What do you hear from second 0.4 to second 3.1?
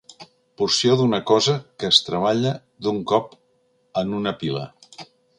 Porció d'una cosa que es treballa d'un